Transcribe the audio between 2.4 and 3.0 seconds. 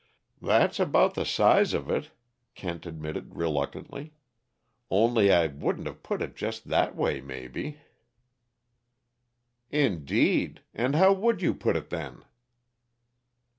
Kent